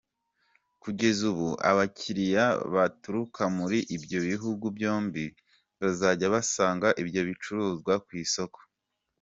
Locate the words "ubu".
1.31-1.49